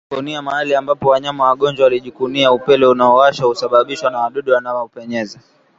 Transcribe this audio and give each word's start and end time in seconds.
kujikunia 0.09 0.41
mahali 0.41 0.75
ambapo 0.75 1.09
wanyama 1.09 1.43
wagonjwa 1.45 1.83
walijikunia 1.83 2.51
Upele 2.51 2.85
unaowasha 2.85 3.45
husababishwa 3.45 4.11
na 4.11 4.19
wadudu 4.19 4.53
wanaopenyeza 4.53 5.39